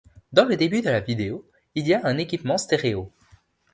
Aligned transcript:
Dans 0.33 0.45
le 0.45 0.57
début 0.57 0.81
de 0.81 0.89
la 0.89 0.99
vidéo, 0.99 1.47
il 1.75 1.87
y 1.87 1.93
a 1.93 2.03
un 2.03 2.17
équipement 2.17 2.57
stéréo. 2.57 3.11